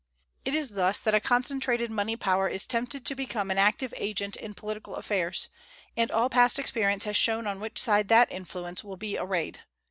It 0.45 0.55
is 0.55 0.71
thus 0.71 0.99
that 1.01 1.13
a 1.13 1.19
concentrated 1.19 1.91
money 1.91 2.15
power 2.15 2.47
is 2.49 2.65
tempted 2.65 3.05
to 3.05 3.13
become 3.13 3.51
an 3.51 3.59
active 3.59 3.93
agent 3.95 4.35
in 4.35 4.55
political 4.55 4.95
affairs; 4.95 5.49
and 5.95 6.09
all 6.09 6.27
past 6.27 6.57
experience 6.57 7.05
has 7.05 7.15
shown 7.15 7.45
on 7.45 7.59
which 7.59 7.79
side 7.79 8.07
that 8.07 8.31
influence 8.31 8.83
will 8.83 8.97
be 8.97 9.15
arrayed. 9.15 9.59